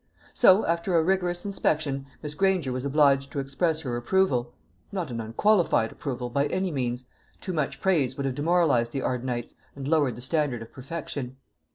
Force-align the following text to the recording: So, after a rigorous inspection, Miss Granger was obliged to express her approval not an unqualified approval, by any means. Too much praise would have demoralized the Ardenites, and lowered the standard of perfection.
So, 0.33 0.65
after 0.65 0.95
a 0.97 1.03
rigorous 1.03 1.45
inspection, 1.45 2.07
Miss 2.23 2.33
Granger 2.33 2.71
was 2.71 2.85
obliged 2.85 3.31
to 3.31 3.39
express 3.39 3.81
her 3.81 3.95
approval 3.95 4.51
not 4.91 5.11
an 5.11 5.21
unqualified 5.21 5.91
approval, 5.91 6.31
by 6.31 6.47
any 6.47 6.71
means. 6.71 7.05
Too 7.39 7.53
much 7.53 7.79
praise 7.81 8.17
would 8.17 8.25
have 8.25 8.33
demoralized 8.33 8.93
the 8.93 9.03
Ardenites, 9.03 9.53
and 9.75 9.87
lowered 9.87 10.15
the 10.15 10.21
standard 10.21 10.63
of 10.63 10.71
perfection. 10.71 11.37